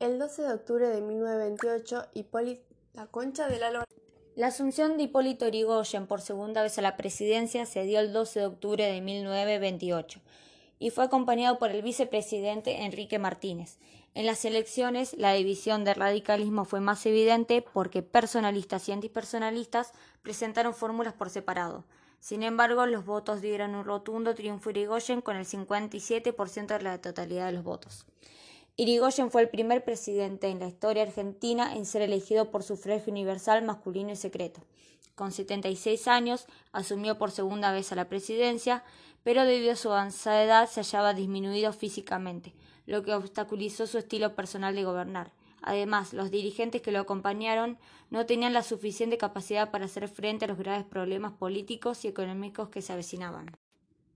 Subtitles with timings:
[0.00, 2.62] El 12 de octubre de 1928, Hipólito
[2.94, 3.84] La Concha de la Lora.
[4.36, 8.38] La asunción de Hipólito Yrigoyen por segunda vez a la presidencia se dio el 12
[8.38, 10.20] de octubre de 1928
[10.78, 13.78] y fue acompañado por el vicepresidente Enrique Martínez.
[14.14, 19.90] En las elecciones, la división del radicalismo fue más evidente porque personalistas y antipersonalistas
[20.22, 21.84] presentaron fórmulas por separado.
[22.20, 27.46] Sin embargo, los votos dieron un rotundo triunfo Irigoyen con el 57% de la totalidad
[27.46, 28.06] de los votos.
[28.80, 33.64] Irigoyen fue el primer presidente en la historia argentina en ser elegido por sufragio universal
[33.64, 34.60] masculino y secreto.
[35.16, 38.84] Con 76 años, asumió por segunda vez a la presidencia,
[39.24, 42.54] pero debido a su avanzada edad se hallaba disminuido físicamente,
[42.86, 45.32] lo que obstaculizó su estilo personal de gobernar.
[45.60, 47.78] Además, los dirigentes que lo acompañaron
[48.10, 52.68] no tenían la suficiente capacidad para hacer frente a los graves problemas políticos y económicos
[52.68, 53.58] que se avecinaban.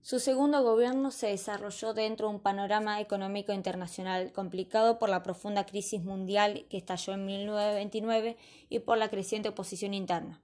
[0.03, 5.65] Su segundo gobierno se desarrolló dentro de un panorama económico internacional complicado por la profunda
[5.65, 8.35] crisis mundial que estalló en 1929
[8.67, 10.41] y por la creciente oposición interna.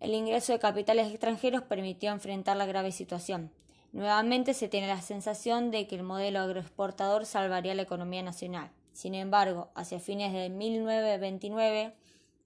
[0.00, 3.50] El ingreso de capitales extranjeros permitió enfrentar la grave situación.
[3.92, 8.70] Nuevamente se tiene la sensación de que el modelo agroexportador salvaría la economía nacional.
[8.94, 11.94] Sin embargo, hacia fines de 1929,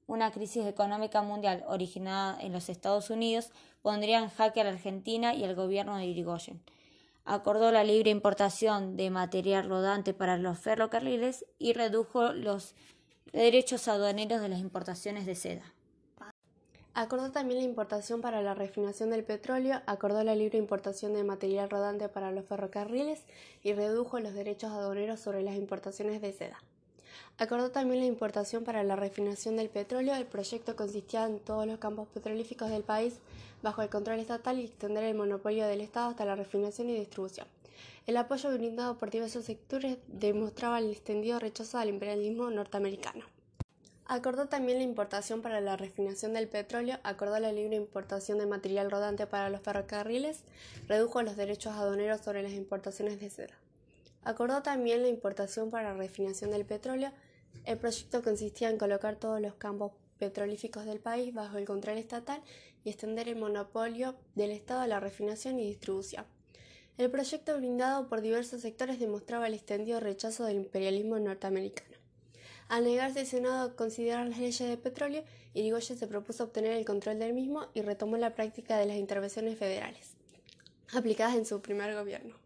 [0.07, 3.51] una crisis económica mundial originada en los Estados Unidos
[3.83, 6.61] pondría en jaque a la Argentina y al gobierno de Irigoyen.
[7.25, 12.75] Acordó la libre importación de material rodante para los ferrocarriles y redujo los
[13.33, 15.75] derechos aduaneros de las importaciones de seda.
[16.95, 21.69] Acordó también la importación para la refinación del petróleo, acordó la libre importación de material
[21.69, 23.23] rodante para los ferrocarriles
[23.63, 26.59] y redujo los derechos aduaneros sobre las importaciones de seda.
[27.39, 30.15] Acordó también la importación para la refinación del petróleo.
[30.15, 33.19] El proyecto consistía en todos los campos petrolíficos del país
[33.63, 37.47] bajo el control estatal y extender el monopolio del Estado hasta la refinación y distribución.
[38.07, 43.27] El apoyo brindado por diversos sectores demostraba el extendido rechazo al imperialismo norteamericano.
[44.07, 48.91] Acordó también la importación para la refinación del petróleo, acordó la libre importación de material
[48.91, 50.45] rodante para los ferrocarriles,
[50.87, 53.55] redujo los derechos aduaneros sobre las importaciones de seda.
[54.27, 57.13] Acordó también la importación para la refinación del petróleo.
[57.65, 62.43] El proyecto consistía en colocar todos los campos petrolíficos del país bajo el control estatal
[62.85, 66.25] y extender el monopolio del Estado a la refinación y distribución.
[66.99, 71.97] El proyecto brindado por diversos sectores demostraba el extendido rechazo del imperialismo norteamericano.
[72.69, 75.23] Al negarse el Senado a considerar las leyes de petróleo,
[75.53, 79.59] Irigoyen se propuso obtener el control del mismo y retomó la práctica de las intervenciones
[79.59, 80.15] federales,
[80.95, 82.46] aplicadas en su primer gobierno.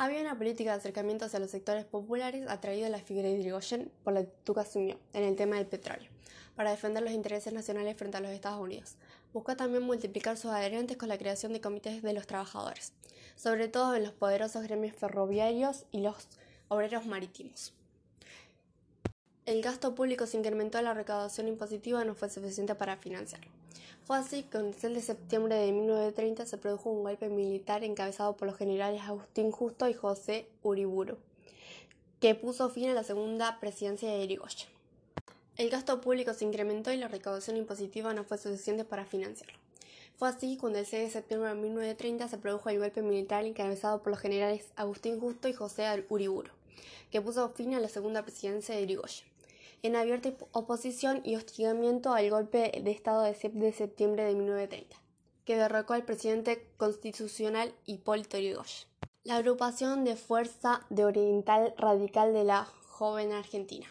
[0.00, 3.90] Había una política de acercamiento hacia los sectores populares atraído a la figura de Irigoyen
[4.04, 6.08] por la actitud que asumió en el tema del petróleo,
[6.54, 8.94] para defender los intereses nacionales frente a los Estados Unidos.
[9.32, 12.92] Buscó también multiplicar sus adherentes con la creación de comités de los trabajadores,
[13.34, 16.28] sobre todo en los poderosos gremios ferroviarios y los
[16.68, 17.74] obreros marítimos.
[19.48, 23.50] El gasto público se incrementó, la recaudación impositiva no fue suficiente para financiarlo.
[24.04, 28.36] Fue así que el 6 de septiembre de 1930 se produjo un golpe militar encabezado
[28.36, 31.16] por los generales Agustín Justo y José Uriburu,
[32.20, 34.68] que puso fin a la segunda presidencia de Irigoyen.
[35.56, 39.56] El gasto público se incrementó y la recaudación impositiva no fue suficiente para financiarlo.
[40.18, 44.02] Fue así cuando el 6 de septiembre de 1930 se produjo el golpe militar encabezado
[44.02, 46.50] por los generales Agustín Justo y José Uriburu,
[47.10, 49.37] que puso fin a la segunda presidencia de Irigoyen
[49.82, 54.96] en abierta oposición y hostigamiento al golpe de Estado de septiembre de 1930,
[55.44, 58.88] que derrocó al presidente constitucional Hipólito Yrigoyen.
[59.24, 63.86] La agrupación de fuerza de Oriental Radical de la Joven Argentina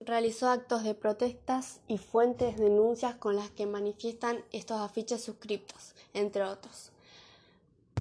[0.00, 6.42] realizó actos de protestas y fuentes denuncias con las que manifiestan estos afiches suscriptos, entre
[6.42, 6.90] otros.